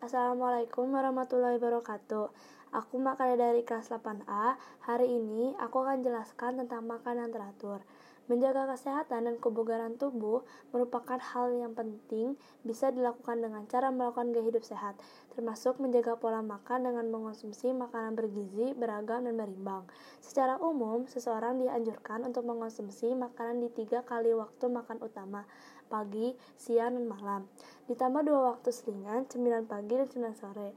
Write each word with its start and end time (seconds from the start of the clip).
Assalamualaikum 0.00 0.96
warahmatullahi 0.96 1.60
wabarakatuh. 1.60 2.32
Aku 2.72 2.96
Makanya 2.96 3.52
dari 3.52 3.60
kelas 3.60 3.92
8A. 3.92 4.56
Hari 4.88 5.04
ini 5.04 5.52
aku 5.60 5.84
akan 5.84 6.00
jelaskan 6.00 6.56
tentang 6.56 6.88
makan 6.88 7.20
yang 7.20 7.28
teratur. 7.28 7.84
Menjaga 8.24 8.64
kesehatan 8.72 9.28
dan 9.28 9.36
kebugaran 9.36 10.00
tubuh 10.00 10.40
merupakan 10.72 11.20
hal 11.20 11.52
yang 11.52 11.76
penting 11.76 12.40
bisa 12.64 12.88
dilakukan 12.88 13.44
dengan 13.44 13.68
cara 13.68 13.92
melakukan 13.92 14.32
gaya 14.32 14.48
hidup 14.48 14.64
sehat, 14.64 14.96
termasuk 15.36 15.76
menjaga 15.76 16.16
pola 16.16 16.40
makan 16.40 16.88
dengan 16.88 17.04
mengonsumsi 17.12 17.68
makanan 17.76 18.16
bergizi, 18.16 18.72
beragam, 18.72 19.28
dan 19.28 19.36
berimbang. 19.36 19.84
Secara 20.24 20.56
umum, 20.64 21.04
seseorang 21.12 21.60
dianjurkan 21.60 22.24
untuk 22.24 22.48
mengonsumsi 22.48 23.12
makanan 23.12 23.60
di 23.60 23.68
tiga 23.68 24.00
kali 24.00 24.32
waktu 24.32 24.64
makan 24.64 24.96
utama, 25.04 25.44
pagi, 25.90 26.38
siang, 26.54 26.94
dan 26.94 27.10
malam. 27.10 27.42
Ditambah 27.90 28.22
dua 28.22 28.54
waktu 28.54 28.70
selingan, 28.70 29.26
9 29.26 29.66
pagi 29.66 29.98
dan 29.98 30.06
9 30.06 30.38
sore. 30.38 30.70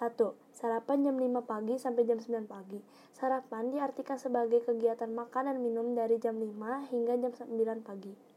1. 0.00 0.16
Sarapan 0.50 1.04
jam 1.04 1.14
5 1.20 1.44
pagi 1.44 1.76
sampai 1.76 2.02
jam 2.08 2.18
9 2.18 2.48
pagi. 2.48 2.80
Sarapan 3.12 3.70
diartikan 3.70 4.16
sebagai 4.16 4.64
kegiatan 4.64 5.12
makan 5.12 5.52
dan 5.52 5.58
minum 5.60 5.92
dari 5.92 6.16
jam 6.16 6.40
5 6.40 6.90
hingga 6.90 7.14
jam 7.20 7.32
9 7.36 7.84
pagi. 7.84 8.34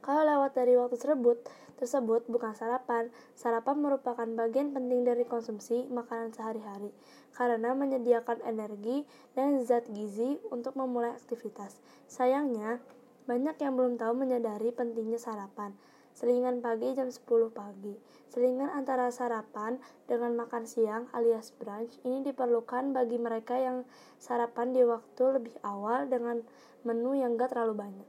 Kalau 0.00 0.24
lewat 0.24 0.56
dari 0.56 0.80
waktu 0.80 0.96
tersebut, 0.96 1.44
tersebut 1.76 2.24
bukan 2.24 2.56
sarapan. 2.56 3.12
Sarapan 3.36 3.84
merupakan 3.84 4.24
bagian 4.24 4.72
penting 4.72 5.04
dari 5.04 5.28
konsumsi 5.28 5.84
makanan 5.92 6.32
sehari-hari 6.32 6.88
karena 7.36 7.76
menyediakan 7.76 8.40
energi 8.44 9.04
dan 9.36 9.60
zat 9.60 9.88
gizi 9.92 10.40
untuk 10.48 10.72
memulai 10.76 11.12
aktivitas. 11.12 11.76
Sayangnya, 12.08 12.80
banyak 13.28 13.56
yang 13.60 13.76
belum 13.76 13.96
tahu 14.00 14.12
menyadari 14.16 14.70
pentingnya 14.72 15.20
sarapan. 15.20 15.76
Selingan 16.14 16.60
pagi 16.60 16.92
jam 16.92 17.08
10 17.08 17.22
pagi. 17.54 17.94
Selingan 18.30 18.70
antara 18.70 19.08
sarapan 19.10 19.78
dengan 20.06 20.36
makan 20.36 20.66
siang 20.66 21.06
alias 21.14 21.54
brunch 21.54 21.96
ini 22.06 22.22
diperlukan 22.26 22.92
bagi 22.92 23.16
mereka 23.16 23.56
yang 23.58 23.86
sarapan 24.18 24.74
di 24.74 24.82
waktu 24.84 25.24
lebih 25.40 25.54
awal 25.62 26.06
dengan 26.10 26.42
menu 26.82 27.14
yang 27.18 27.36
gak 27.36 27.52
terlalu 27.52 27.88
banyak 27.88 28.08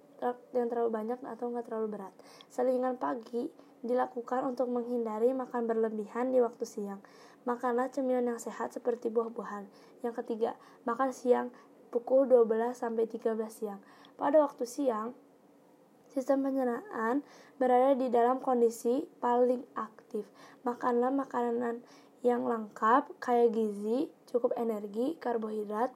yang 0.53 0.69
terlalu 0.69 0.89
banyak 0.94 1.17
atau 1.25 1.49
gak 1.49 1.66
terlalu 1.66 1.97
berat. 1.97 2.14
Selingan 2.53 3.02
pagi 3.02 3.49
dilakukan 3.81 4.53
untuk 4.53 4.69
menghindari 4.69 5.33
makan 5.33 5.66
berlebihan 5.66 6.30
di 6.30 6.38
waktu 6.38 6.61
siang. 6.61 7.02
Makanlah 7.49 7.89
cemilan 7.89 8.30
yang 8.30 8.38
sehat 8.38 8.69
seperti 8.69 9.09
buah-buahan. 9.09 9.66
Yang 10.05 10.21
ketiga, 10.21 10.53
makan 10.86 11.09
siang 11.09 11.49
pukul 11.89 12.30
12 12.30 12.77
sampai 12.77 13.09
13 13.09 13.33
siang. 13.49 13.81
Pada 14.22 14.38
waktu 14.45 14.69
siang, 14.69 15.17
sistem 16.14 16.45
pencernaan 16.45 17.25
berada 17.58 17.97
di 17.97 18.05
dalam 18.14 18.38
kondisi 18.38 19.02
paling 19.17 19.66
aktif. 19.73 20.30
Makanlah 20.61 21.09
makanan 21.09 21.81
yang 22.22 22.45
lengkap, 22.45 23.17
kaya 23.17 23.49
gizi, 23.49 24.14
cukup 24.30 24.53
energi, 24.61 25.17
karbohidrat, 25.17 25.89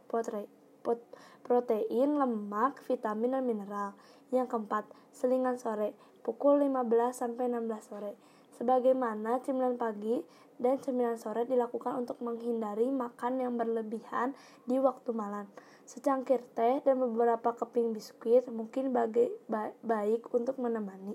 protein, 1.45 2.09
lemak, 2.17 2.81
vitamin, 2.89 3.37
dan 3.37 3.45
mineral. 3.45 3.93
Yang 4.33 4.57
keempat, 4.57 4.89
selingan 5.13 5.61
sore, 5.61 5.93
pukul 6.25 6.57
15 6.65 7.13
sampai 7.13 7.45
16 7.45 7.77
sore. 7.85 8.17
Sebagaimana 8.57 9.37
cemilan 9.45 9.77
pagi 9.77 10.25
dan 10.57 10.81
cemilan 10.81 11.21
sore 11.21 11.45
dilakukan 11.45 12.01
untuk 12.01 12.17
menghindari 12.25 12.89
makan 12.89 13.37
yang 13.37 13.53
berlebihan 13.53 14.33
di 14.65 14.81
waktu 14.81 15.13
malam. 15.13 15.45
Secangkir 15.85 16.41
teh 16.57 16.81
dan 16.81 16.97
beberapa 16.97 17.53
keping 17.53 17.93
biskuit 17.93 18.41
mungkin 18.49 18.89
bagai, 18.89 19.29
ba 19.45 19.69
baik 19.85 20.33
untuk 20.33 20.57
menemani. 20.57 21.13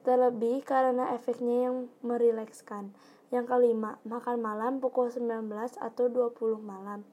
Terlebih 0.00 0.64
karena 0.64 1.12
efeknya 1.12 1.68
yang 1.68 1.92
merilekskan. 2.00 2.96
Yang 3.28 3.52
kelima, 3.52 4.00
makan 4.08 4.40
malam 4.40 4.80
pukul 4.80 5.12
19 5.12 5.52
atau 5.76 6.08
20 6.08 6.56
malam 6.64 7.04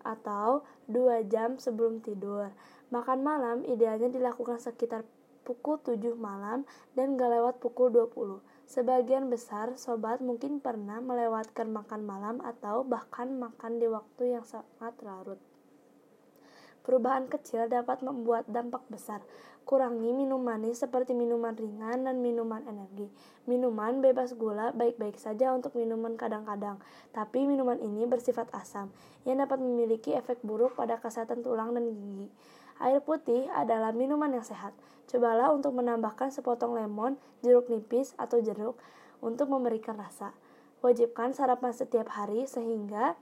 atau 0.00 0.64
2 0.88 1.28
jam 1.28 1.60
sebelum 1.60 2.00
tidur. 2.00 2.48
Makan 2.88 3.20
malam 3.20 3.60
idealnya 3.68 4.08
dilakukan 4.08 4.56
sekitar 4.56 5.04
pukul 5.44 5.76
7 5.84 6.16
malam 6.16 6.64
dan 6.96 7.20
gak 7.20 7.28
lewat 7.28 7.54
pukul 7.60 7.92
20. 7.92 8.40
Sebagian 8.72 9.28
besar 9.28 9.76
sobat 9.76 10.24
mungkin 10.24 10.56
pernah 10.56 10.96
melewatkan 10.96 11.68
makan 11.76 12.08
malam 12.08 12.40
atau 12.40 12.80
bahkan 12.88 13.28
makan 13.36 13.76
di 13.76 13.84
waktu 13.84 14.32
yang 14.32 14.48
sangat 14.48 14.96
larut. 15.04 15.36
Perubahan 16.80 17.28
kecil 17.28 17.68
dapat 17.68 18.00
membuat 18.00 18.48
dampak 18.48 18.80
besar. 18.88 19.20
Kurangi 19.68 20.16
minum 20.16 20.40
manis 20.40 20.80
seperti 20.80 21.12
minuman 21.12 21.52
ringan 21.52 22.08
dan 22.08 22.24
minuman 22.24 22.64
energi. 22.64 23.12
Minuman 23.44 24.00
bebas 24.00 24.32
gula 24.40 24.72
baik-baik 24.72 25.20
saja 25.20 25.52
untuk 25.52 25.76
minuman 25.76 26.16
kadang-kadang, 26.16 26.80
tapi 27.12 27.44
minuman 27.44 27.76
ini 27.76 28.08
bersifat 28.08 28.48
asam, 28.56 28.88
yang 29.28 29.36
dapat 29.44 29.60
memiliki 29.60 30.16
efek 30.16 30.40
buruk 30.40 30.80
pada 30.80 30.96
kesehatan 30.96 31.44
tulang 31.44 31.76
dan 31.76 31.92
gigi. 31.92 32.32
Air 32.80 33.04
putih 33.04 33.50
adalah 33.52 33.92
minuman 33.92 34.32
yang 34.32 34.46
sehat. 34.46 34.72
Cobalah 35.10 35.52
untuk 35.52 35.76
menambahkan 35.76 36.32
sepotong 36.32 36.78
lemon, 36.78 37.20
jeruk 37.44 37.68
nipis, 37.68 38.16
atau 38.16 38.40
jeruk 38.40 38.80
untuk 39.20 39.52
memberikan 39.52 39.98
rasa. 39.98 40.32
Wajibkan 40.80 41.36
sarapan 41.36 41.70
setiap 41.74 42.10
hari 42.10 42.48
sehingga 42.48 43.14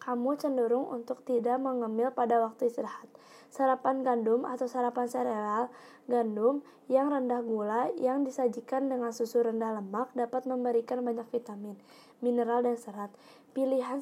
kamu 0.00 0.40
cenderung 0.40 0.88
untuk 0.88 1.20
tidak 1.28 1.60
mengemil 1.60 2.08
pada 2.10 2.40
waktu 2.40 2.72
istirahat. 2.72 3.06
Sarapan 3.52 4.00
gandum 4.00 4.48
atau 4.48 4.64
sarapan 4.64 5.06
sereal 5.06 5.68
gandum 6.08 6.64
yang 6.88 7.12
rendah 7.12 7.44
gula 7.44 7.92
yang 8.00 8.24
disajikan 8.24 8.88
dengan 8.88 9.12
susu 9.12 9.44
rendah 9.44 9.76
lemak 9.76 10.08
dapat 10.16 10.48
memberikan 10.48 11.04
banyak 11.04 11.28
vitamin, 11.28 11.76
mineral, 12.24 12.64
dan 12.64 12.80
serat. 12.80 13.12
Pilihan, 13.52 14.00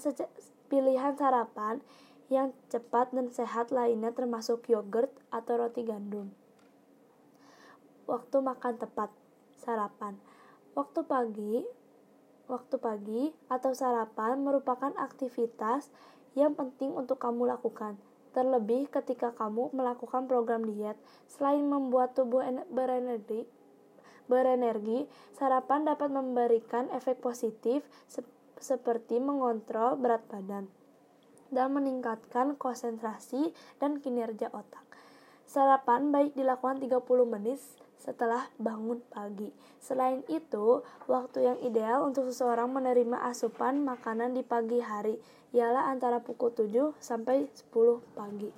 pilihan 0.71 1.19
sarapan 1.19 1.83
yang 2.29 2.53
cepat 2.69 3.13
dan 3.17 3.33
sehat 3.33 3.73
lainnya 3.73 4.13
termasuk 4.13 4.69
yogurt 4.69 5.09
atau 5.33 5.57
roti 5.57 5.81
gandum. 5.85 6.29
Waktu 8.05 8.37
makan 8.45 8.77
tepat 8.77 9.09
sarapan. 9.57 10.17
Waktu 10.77 11.05
pagi, 11.09 11.65
waktu 12.49 12.77
pagi 12.77 13.33
atau 13.49 13.73
sarapan 13.73 14.41
merupakan 14.45 14.93
aktivitas 14.97 15.89
yang 16.37 16.53
penting 16.53 16.93
untuk 16.93 17.17
kamu 17.17 17.49
lakukan. 17.49 17.97
Terlebih 18.37 18.93
ketika 18.93 19.33
kamu 19.33 19.73
melakukan 19.73 20.29
program 20.29 20.69
diet, 20.69 21.01
selain 21.33 21.65
membuat 21.65 22.13
tubuh 22.13 22.45
berenergi, 22.69 23.49
berenergi, 24.29 25.09
sarapan 25.33 25.89
dapat 25.89 26.13
memberikan 26.13 26.93
efek 26.93 27.25
positif 27.25 27.89
seperti 28.61 29.17
mengontrol 29.17 29.97
berat 29.97 30.23
badan 30.29 30.69
dan 31.49 31.75
meningkatkan 31.77 32.57
konsentrasi 32.57 33.53
dan 33.81 34.01
kinerja 34.01 34.49
otak. 34.53 34.85
Sarapan 35.49 36.13
baik 36.13 36.37
dilakukan 36.37 36.77
30 36.77 37.01
menit 37.25 37.57
setelah 37.97 38.47
bangun 38.61 39.01
pagi. 39.09 39.51
Selain 39.81 40.21
itu, 40.29 40.85
waktu 41.09 41.49
yang 41.49 41.59
ideal 41.65 42.05
untuk 42.05 42.29
seseorang 42.31 42.71
menerima 42.71 43.27
asupan 43.27 43.81
makanan 43.83 44.37
di 44.37 44.45
pagi 44.45 44.79
hari 44.79 45.17
ialah 45.57 45.89
antara 45.89 46.21
pukul 46.21 46.53
7 46.53 46.95
sampai 47.01 47.49
10 47.73 48.01
pagi. 48.13 48.51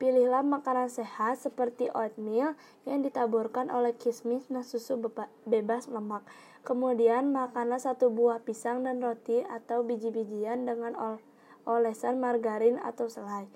Pilihlah 0.00 0.40
makanan 0.40 0.88
sehat 0.88 1.36
seperti 1.36 1.92
oatmeal 1.92 2.56
yang 2.88 3.04
ditaburkan 3.04 3.68
oleh 3.68 3.92
kismis 3.92 4.48
dan 4.48 4.64
susu 4.64 4.96
bebas 5.44 5.92
lemak. 5.92 6.24
Kemudian 6.64 7.28
makanlah 7.36 7.76
satu 7.76 8.08
buah 8.08 8.40
pisang 8.40 8.80
dan 8.80 9.04
roti 9.04 9.44
atau 9.44 9.84
biji-bijian 9.84 10.64
dengan 10.64 10.96
olesan 11.68 12.20
margarin 12.20 12.80
atau 12.80 13.08
selai. 13.08 13.48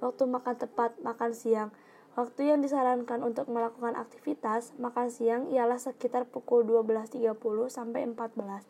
Waktu 0.00 0.28
makan 0.28 0.56
tepat, 0.60 0.96
makan 1.00 1.32
siang. 1.32 1.70
Waktu 2.16 2.48
yang 2.48 2.64
disarankan 2.64 3.20
untuk 3.20 3.52
melakukan 3.52 3.92
aktivitas 3.92 4.72
makan 4.80 5.12
siang 5.12 5.52
ialah 5.52 5.76
sekitar 5.76 6.24
pukul 6.24 6.64
12.30 6.64 7.36
sampai 7.68 8.08
14 8.08 8.64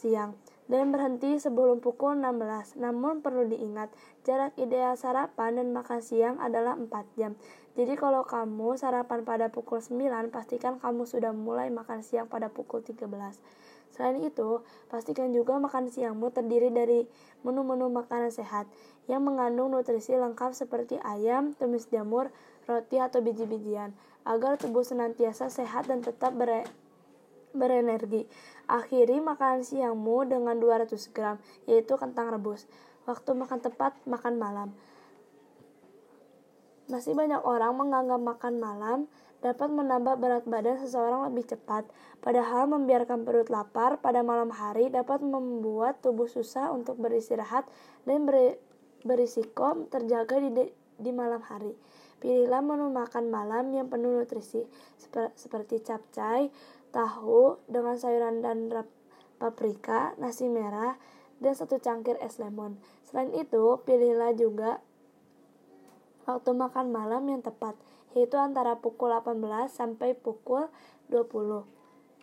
siang 0.00 0.32
dan 0.70 0.94
berhenti 0.94 1.36
sebelum 1.36 1.82
pukul 1.82 2.16
16. 2.16 2.78
Namun 2.78 3.20
perlu 3.20 3.44
diingat, 3.50 3.90
jarak 4.22 4.54
ideal 4.56 4.94
sarapan 4.94 5.58
dan 5.58 5.74
makan 5.74 6.00
siang 6.00 6.38
adalah 6.38 6.78
4 6.78 6.88
jam. 7.18 7.34
Jadi 7.74 7.98
kalau 7.98 8.22
kamu 8.22 8.78
sarapan 8.78 9.26
pada 9.26 9.50
pukul 9.50 9.82
9, 9.82 10.30
pastikan 10.30 10.78
kamu 10.78 11.04
sudah 11.10 11.34
mulai 11.34 11.68
makan 11.74 12.06
siang 12.06 12.30
pada 12.30 12.48
pukul 12.48 12.86
13. 12.86 13.02
Selain 14.00 14.16
itu, 14.24 14.64
pastikan 14.88 15.28
juga 15.28 15.60
makan 15.60 15.92
siangmu 15.92 16.32
terdiri 16.32 16.72
dari 16.72 17.04
menu-menu 17.44 17.92
makanan 17.92 18.32
sehat 18.32 18.64
yang 19.12 19.20
mengandung 19.20 19.76
nutrisi 19.76 20.16
lengkap 20.16 20.56
seperti 20.56 20.96
ayam, 21.04 21.52
tumis 21.52 21.84
jamur, 21.92 22.32
roti 22.64 22.96
atau 22.96 23.20
biji-bijian 23.20 23.92
agar 24.24 24.56
tubuh 24.56 24.80
senantiasa 24.80 25.52
sehat 25.52 25.92
dan 25.92 26.00
tetap 26.00 26.32
bere 26.32 26.64
berenergi. 27.52 28.24
Akhiri 28.72 29.20
makan 29.20 29.68
siangmu 29.68 30.24
dengan 30.24 30.56
200 30.56 30.96
gram, 31.12 31.36
yaitu 31.68 31.92
kentang 32.00 32.32
rebus. 32.32 32.64
Waktu 33.04 33.36
makan 33.36 33.60
tepat, 33.60 33.92
makan 34.08 34.40
malam. 34.40 34.72
Masih 36.90 37.14
banyak 37.14 37.38
orang 37.46 37.78
menganggap 37.78 38.18
makan 38.18 38.58
malam 38.58 38.98
dapat 39.40 39.70
menambah 39.70 40.18
berat 40.20 40.44
badan 40.44 40.76
seseorang 40.82 41.30
lebih 41.30 41.48
cepat, 41.48 41.86
padahal 42.20 42.66
membiarkan 42.66 43.24
perut 43.24 43.48
lapar 43.48 43.96
pada 44.02 44.20
malam 44.20 44.52
hari 44.52 44.92
dapat 44.92 45.24
membuat 45.24 46.02
tubuh 46.04 46.28
susah 46.28 46.74
untuk 46.74 47.00
beristirahat 47.00 47.64
dan 48.04 48.28
beri, 48.28 48.58
berisiko 49.06 49.88
terjaga 49.88 50.42
di, 50.44 50.50
di 51.00 51.10
malam 51.14 51.40
hari. 51.46 51.72
Pilihlah 52.20 52.60
menu 52.60 52.92
makan 52.92 53.32
malam 53.32 53.72
yang 53.72 53.88
penuh 53.88 54.12
nutrisi, 54.12 54.60
seperti 55.32 55.80
capcay, 55.80 56.52
tahu 56.92 57.56
dengan 57.64 57.96
sayuran 57.96 58.44
dan 58.44 58.68
paprika, 59.40 60.12
nasi 60.20 60.52
merah, 60.52 61.00
dan 61.40 61.56
satu 61.56 61.80
cangkir 61.80 62.20
es 62.20 62.36
lemon. 62.36 62.76
Selain 63.08 63.32
itu, 63.32 63.80
pilihlah 63.88 64.36
juga 64.36 64.84
waktu 66.28 66.50
makan 66.52 66.92
malam 66.92 67.28
yang 67.28 67.40
tepat, 67.40 67.78
yaitu 68.16 68.36
antara 68.36 68.76
pukul 68.80 69.14
18 69.14 69.70
sampai 69.70 70.16
pukul 70.16 70.68
20. 71.08 71.64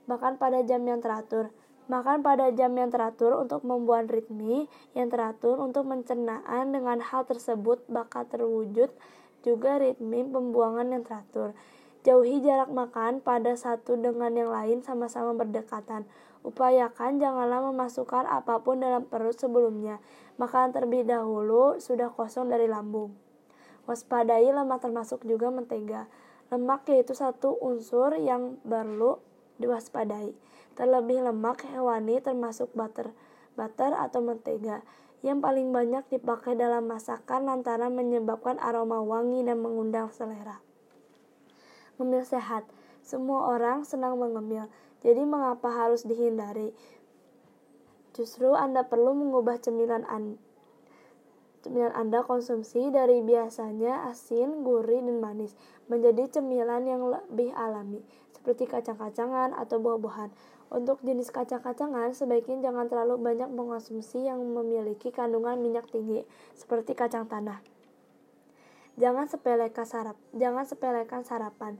Makan 0.07 0.39
pada 0.39 0.63
jam 0.63 0.83
yang 0.87 0.99
teratur. 1.03 1.51
Makan 1.87 2.19
pada 2.19 2.51
jam 2.51 2.75
yang 2.75 2.91
teratur 2.91 3.39
untuk 3.39 3.63
membuat 3.63 4.11
ritme 4.11 4.67
yang 4.91 5.07
teratur 5.07 5.55
untuk 5.55 5.87
pencernaan 5.87 6.75
dengan 6.75 6.99
hal 6.99 7.23
tersebut 7.23 7.79
bakal 7.87 8.27
terwujud 8.27 8.91
juga 9.39 9.79
ritme 9.79 10.27
pembuangan 10.27 10.91
yang 10.91 11.07
teratur. 11.07 11.55
Jauhi 12.03 12.39
jarak 12.39 12.71
makan 12.71 13.23
pada 13.23 13.55
satu 13.55 13.99
dengan 13.99 14.31
yang 14.35 14.51
lain 14.51 14.79
sama-sama 14.83 15.35
berdekatan. 15.35 16.07
Upayakan 16.43 17.19
janganlah 17.19 17.59
memasukkan 17.71 18.23
apa 18.23 18.63
pun 18.63 18.79
dalam 18.79 19.03
perut 19.03 19.35
sebelumnya. 19.35 19.99
Makan 20.39 20.71
terlebih 20.71 21.03
dahulu 21.03 21.79
sudah 21.83 22.07
kosong 22.11 22.47
dari 22.47 22.67
lambung. 22.67 23.26
Waspadai 23.87 24.51
lemak 24.51 24.83
termasuk 24.83 25.23
juga 25.23 25.47
mentega. 25.47 26.11
Lemak 26.51 26.83
yaitu 26.91 27.15
satu 27.15 27.55
unsur 27.63 28.19
yang 28.19 28.59
perlu 28.67 29.23
diwaspadai. 29.63 30.35
Terlebih 30.75 31.23
lemak 31.23 31.63
hewani 31.65 32.19
termasuk 32.19 32.69
butter, 32.75 33.15
butter 33.55 33.95
atau 33.95 34.19
mentega 34.19 34.83
yang 35.25 35.41
paling 35.41 35.73
banyak 35.73 36.05
dipakai 36.13 36.53
dalam 36.53 36.85
masakan 36.85 37.49
lantaran 37.49 37.89
menyebabkan 37.89 38.61
aroma 38.61 39.01
wangi 39.01 39.41
dan 39.41 39.63
mengundang 39.63 40.13
selera. 40.13 40.61
Ngemil 41.97 42.21
sehat. 42.21 42.69
Semua 43.01 43.55
orang 43.55 43.87
senang 43.87 44.19
mengemil, 44.19 44.67
jadi 44.99 45.23
mengapa 45.23 45.71
harus 45.71 46.03
dihindari? 46.03 46.75
Justru 48.11 48.51
Anda 48.51 48.83
perlu 48.83 49.15
mengubah 49.15 49.63
cemilan 49.63 50.03
Anda 50.11 50.35
cemilan 51.65 51.93
Anda 51.93 52.21
konsumsi 52.21 52.93
dari 52.93 53.25
biasanya 53.25 54.09
asin, 54.11 54.61
gurih, 54.61 55.01
dan 55.01 55.17
manis 55.17 55.57
menjadi 55.89 56.39
cemilan 56.39 56.85
yang 56.85 57.07
lebih 57.07 57.55
alami, 57.57 58.03
seperti 58.35 58.69
kacang-kacangan 58.69 59.57
atau 59.57 59.81
buah-buahan. 59.81 60.29
Untuk 60.67 60.99
jenis 60.99 61.31
kacang-kacangan, 61.31 62.11
sebaiknya 62.11 62.59
jangan 62.69 62.91
terlalu 62.91 63.15
banyak 63.17 63.47
mengonsumsi 63.47 64.27
yang 64.27 64.43
memiliki 64.43 65.15
kandungan 65.15 65.57
minyak 65.57 65.87
tinggi, 65.87 66.27
seperti 66.59 66.91
kacang 66.91 67.25
tanah. 67.25 67.63
Jangan 68.97 69.29
sepelekan 69.29 69.85
sarap, 69.85 70.17
jangan 70.33 70.65
sepelekan 70.65 71.21
sarapan. 71.21 71.77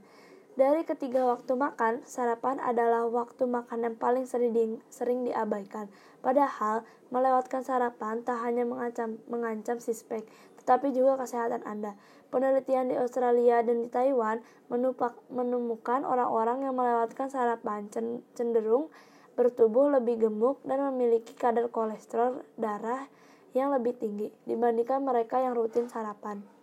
Dari 0.58 0.82
ketiga 0.82 1.22
waktu 1.22 1.54
makan, 1.54 2.02
sarapan 2.02 2.58
adalah 2.58 3.06
waktu 3.06 3.46
makan 3.46 3.86
yang 3.86 3.94
paling 3.94 4.26
sering, 4.26 4.82
sering 4.90 5.22
diabaikan. 5.22 5.86
Padahal, 6.18 6.82
melewatkan 7.14 7.62
sarapan 7.62 8.26
tak 8.26 8.42
hanya 8.42 8.66
mengancam, 8.66 9.22
mengancam 9.30 9.78
sispek, 9.78 10.26
tetapi 10.58 10.90
juga 10.90 11.14
kesehatan 11.14 11.62
Anda. 11.62 11.94
Penelitian 12.34 12.90
di 12.90 12.98
Australia 12.98 13.62
dan 13.62 13.86
di 13.86 13.88
Taiwan 13.88 14.42
menupak, 14.66 15.14
menemukan 15.30 16.02
orang-orang 16.02 16.66
yang 16.66 16.74
melewatkan 16.74 17.30
sarapan 17.30 17.86
cenderung 18.34 18.90
bertubuh 19.38 19.94
lebih 19.94 20.26
gemuk 20.26 20.58
dan 20.66 20.82
memiliki 20.90 21.38
kadar 21.38 21.70
kolesterol 21.70 22.42
darah 22.58 23.06
yang 23.54 23.70
lebih 23.70 23.94
tinggi 23.94 24.34
dibandingkan 24.42 25.06
mereka 25.06 25.38
yang 25.38 25.54
rutin 25.54 25.86
sarapan. 25.86 26.57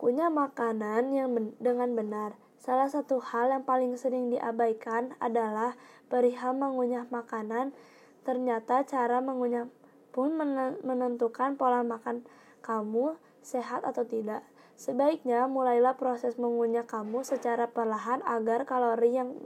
Kunyah 0.00 0.32
makanan 0.32 1.12
yang 1.12 1.36
ben 1.36 1.52
dengan 1.60 1.92
benar. 1.92 2.32
Salah 2.56 2.88
satu 2.88 3.20
hal 3.20 3.52
yang 3.52 3.68
paling 3.68 3.92
sering 4.00 4.32
diabaikan 4.32 5.12
adalah 5.20 5.76
perihal 6.08 6.56
mengunyah 6.56 7.04
makanan. 7.12 7.76
Ternyata 8.24 8.80
cara 8.88 9.20
mengunyah 9.20 9.68
pun 10.08 10.32
menentukan 10.80 11.60
pola 11.60 11.84
makan 11.84 12.24
kamu 12.64 13.20
sehat 13.44 13.84
atau 13.84 14.08
tidak. 14.08 14.40
Sebaiknya 14.80 15.44
mulailah 15.44 16.00
proses 16.00 16.40
mengunyah 16.40 16.88
kamu 16.88 17.20
secara 17.20 17.68
perlahan 17.68 18.24
agar 18.24 18.64
kalori 18.64 19.20
yang 19.20 19.36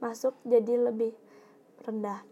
masuk 0.00 0.32
jadi 0.48 0.88
lebih 0.88 1.12
rendah. 1.84 2.24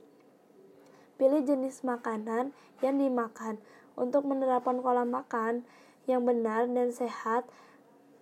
Pilih 1.20 1.44
jenis 1.44 1.84
makanan 1.84 2.56
yang 2.80 2.96
dimakan. 2.96 3.60
Untuk 3.96 4.24
menerapkan 4.24 4.80
pola 4.80 5.04
makan 5.04 5.68
yang 6.06 6.22
benar 6.22 6.70
dan 6.70 6.94
sehat, 6.94 7.46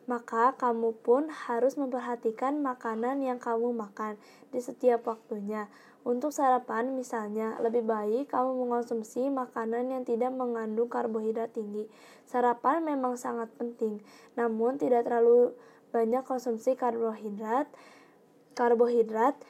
maka 0.04 0.52
kamu 0.60 0.92
pun 1.00 1.32
harus 1.32 1.80
memperhatikan 1.80 2.60
makanan 2.60 3.24
yang 3.24 3.40
kamu 3.40 3.72
makan 3.72 4.20
di 4.52 4.60
setiap 4.60 5.08
waktunya. 5.08 5.72
Untuk 6.04 6.36
sarapan 6.36 6.92
misalnya, 6.92 7.56
lebih 7.64 7.88
baik 7.88 8.28
kamu 8.28 8.68
mengonsumsi 8.68 9.32
makanan 9.32 9.88
yang 9.88 10.02
tidak 10.04 10.36
mengandung 10.36 10.92
karbohidrat 10.92 11.56
tinggi. 11.56 11.88
Sarapan 12.28 12.84
memang 12.84 13.16
sangat 13.16 13.48
penting, 13.56 14.04
namun 14.36 14.76
tidak 14.76 15.08
terlalu 15.08 15.56
banyak 15.88 16.20
konsumsi 16.28 16.76
karbohidrat. 16.76 17.64
Karbohidrat 18.52 19.40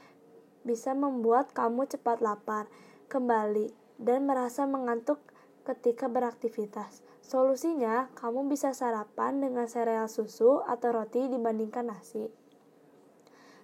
bisa 0.62 0.94
membuat 0.94 1.50
kamu 1.50 1.90
cepat 1.90 2.22
lapar 2.22 2.70
kembali 3.10 3.74
dan 3.98 4.22
merasa 4.22 4.62
mengantuk 4.64 5.18
ketika 5.66 6.06
beraktivitas. 6.06 7.02
Solusinya, 7.24 8.12
kamu 8.12 8.52
bisa 8.52 8.76
sarapan 8.76 9.40
dengan 9.40 9.64
sereal 9.64 10.12
susu 10.12 10.60
atau 10.68 10.92
roti 10.92 11.24
dibandingkan 11.32 11.88
nasi. 11.88 12.28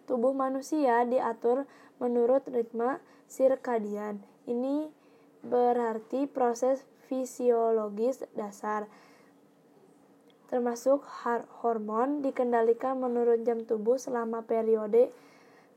Tubuh 0.08 0.32
manusia 0.32 1.04
diatur 1.04 1.68
menurut 2.00 2.48
ritme 2.48 3.04
sirkadian. 3.28 4.24
Ini 4.48 4.88
berarti 5.44 6.24
proses 6.24 6.88
fisiologis 7.04 8.24
dasar 8.32 8.88
termasuk 10.50 11.06
hormon 11.62 12.26
dikendalikan 12.26 12.98
menurut 12.98 13.46
jam 13.46 13.62
tubuh 13.62 14.02
selama 14.02 14.42
periode 14.42 15.14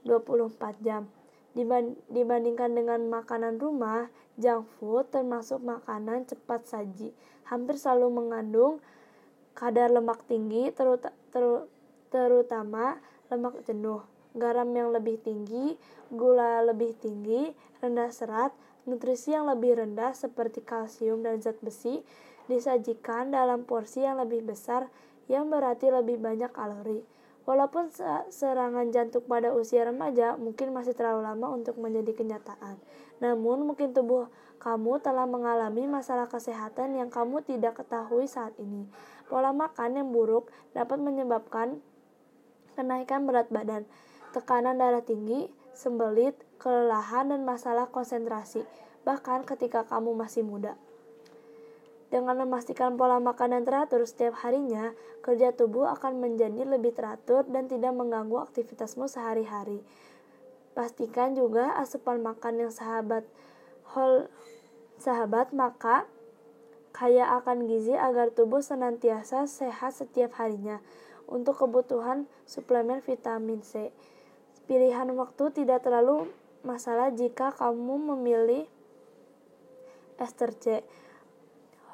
24 0.01 0.81
jam. 0.81 1.05
Dibandingkan 1.53 2.73
dengan 2.73 3.05
makanan 3.13 3.61
rumah, 3.61 4.09
junk 4.41 4.65
food 4.81 5.05
termasuk 5.13 5.61
makanan 5.61 6.25
cepat 6.25 6.65
saji 6.65 7.13
hampir 7.45 7.77
selalu 7.77 8.09
mengandung 8.09 8.81
kadar 9.53 9.93
lemak 9.93 10.25
tinggi 10.25 10.73
terut 10.73 11.05
ter 11.29 11.45
terutama 12.09 12.97
lemak 13.29 13.61
jenuh, 13.65 14.01
garam 14.33 14.69
yang 14.73 14.93
lebih 14.93 15.21
tinggi, 15.21 15.77
gula 16.09 16.61
lebih 16.65 16.93
tinggi, 16.97 17.53
rendah 17.81 18.09
serat, 18.09 18.53
nutrisi 18.85 19.33
yang 19.33 19.49
lebih 19.49 19.81
rendah 19.81 20.13
seperti 20.13 20.61
kalsium 20.61 21.21
dan 21.25 21.41
zat 21.41 21.57
besi 21.61 22.05
disajikan 22.45 23.31
dalam 23.33 23.65
porsi 23.65 24.03
yang 24.03 24.19
lebih 24.21 24.45
besar 24.45 24.89
yang 25.31 25.47
berarti 25.47 25.89
lebih 25.89 26.19
banyak 26.19 26.51
kalori. 26.51 27.01
Walaupun 27.43 27.91
serangan 28.31 28.87
jantung 28.95 29.27
pada 29.27 29.51
usia 29.51 29.83
remaja 29.83 30.39
mungkin 30.39 30.71
masih 30.71 30.95
terlalu 30.95 31.27
lama 31.27 31.51
untuk 31.51 31.75
menjadi 31.75 32.15
kenyataan, 32.15 32.79
namun 33.19 33.67
mungkin 33.67 33.91
tubuh 33.91 34.31
kamu 34.63 35.03
telah 35.03 35.27
mengalami 35.27 35.83
masalah 35.83 36.31
kesehatan 36.31 36.95
yang 36.95 37.11
kamu 37.11 37.43
tidak 37.43 37.83
ketahui 37.83 38.31
saat 38.31 38.55
ini. 38.55 38.87
Pola 39.27 39.51
makan 39.51 39.99
yang 39.99 40.07
buruk 40.15 40.47
dapat 40.71 41.03
menyebabkan 41.03 41.83
kenaikan 42.79 43.27
berat 43.27 43.51
badan, 43.51 43.83
tekanan 44.31 44.79
darah 44.79 45.03
tinggi, 45.03 45.51
sembelit, 45.75 46.39
kelelahan, 46.63 47.27
dan 47.27 47.43
masalah 47.43 47.91
konsentrasi, 47.91 48.63
bahkan 49.03 49.43
ketika 49.43 49.83
kamu 49.83 50.15
masih 50.15 50.47
muda. 50.47 50.79
Dengan 52.13 52.45
memastikan 52.45 52.93
pola 52.93 53.17
makan 53.17 53.57
yang 53.57 53.65
teratur 53.65 54.05
setiap 54.05 54.37
harinya, 54.45 54.93
kerja 55.25 55.49
tubuh 55.49 55.89
akan 55.97 56.21
menjadi 56.21 56.61
lebih 56.61 56.93
teratur 56.93 57.41
dan 57.49 57.65
tidak 57.65 57.89
mengganggu 57.89 58.37
aktivitasmu 58.37 59.09
sehari-hari. 59.09 59.81
Pastikan 60.77 61.33
juga 61.33 61.73
asupan 61.73 62.21
makan 62.21 62.69
yang 62.69 62.69
sahabat 62.69 63.25
whole 63.97 64.29
sahabat 65.01 65.57
maka 65.57 66.05
kaya 66.93 67.33
akan 67.41 67.65
gizi 67.65 67.97
agar 67.97 68.29
tubuh 68.29 68.61
senantiasa 68.61 69.49
sehat 69.49 69.97
setiap 69.97 70.37
harinya. 70.37 70.85
Untuk 71.25 71.65
kebutuhan 71.65 72.29
suplemen 72.45 73.01
vitamin 73.01 73.65
C, 73.65 73.89
pilihan 74.69 75.09
waktu 75.17 75.49
tidak 75.49 75.81
terlalu 75.81 76.29
masalah 76.61 77.09
jika 77.09 77.57
kamu 77.57 78.13
memilih 78.13 78.69
ester 80.21 80.53
C 80.53 80.85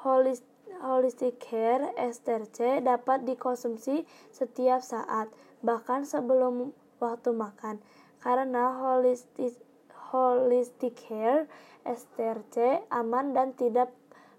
Holistic 0.00 1.36
Care 1.40 1.92
STRC 1.96 2.80
dapat 2.80 3.28
dikonsumsi 3.28 4.08
setiap 4.32 4.80
saat, 4.80 5.28
bahkan 5.60 6.08
sebelum 6.08 6.72
waktu 7.00 7.36
makan. 7.36 7.84
Karena 8.20 8.76
holistic, 8.80 9.56
holistic 10.12 10.96
Care 10.96 11.48
STRC 11.84 12.84
aman 12.88 13.32
dan 13.36 13.52
tidak 13.56 13.92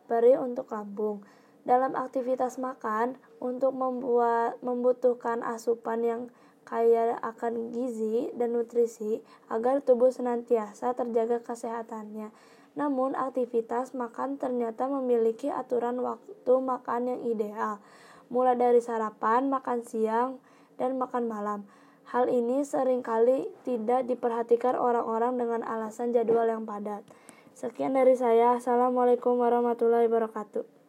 beri 0.09 0.37
untuk 0.37 0.69
lambung. 0.73 1.21
Dalam 1.61 1.93
aktivitas 1.93 2.57
makan, 2.57 3.21
untuk 3.37 3.73
membuat 3.77 4.57
membutuhkan 4.65 5.45
asupan 5.45 6.01
yang 6.01 6.21
kaya 6.63 7.17
akan 7.19 7.73
gizi 7.73 8.31
dan 8.37 8.55
nutrisi 8.55 9.19
agar 9.51 9.83
tubuh 9.83 10.13
senantiasa 10.13 10.93
terjaga 10.95 11.41
kesehatannya. 11.43 12.31
Namun, 12.79 13.19
aktivitas 13.19 13.91
makan 13.91 14.39
ternyata 14.39 14.87
memiliki 14.87 15.51
aturan 15.51 15.99
waktu 15.99 16.53
makan 16.55 17.01
yang 17.11 17.21
ideal, 17.27 17.83
mulai 18.31 18.55
dari 18.55 18.79
sarapan, 18.79 19.51
makan 19.51 19.83
siang, 19.83 20.39
dan 20.79 20.95
makan 20.95 21.27
malam. 21.27 21.67
Hal 22.07 22.27
ini 22.31 22.63
sering 22.63 23.03
kali 23.03 23.47
tidak 23.63 24.07
diperhatikan 24.07 24.75
orang-orang 24.75 25.39
dengan 25.39 25.61
alasan 25.63 26.11
jadwal 26.15 26.47
yang 26.47 26.63
padat. 26.63 27.03
Sekian 27.55 27.95
dari 27.95 28.15
saya. 28.15 28.59
Assalamualaikum 28.59 29.39
warahmatullahi 29.39 30.07
wabarakatuh. 30.07 30.80